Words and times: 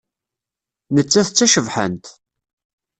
Nettat 0.95 1.27
d 1.31 1.33
tacebḥant. 1.35 2.05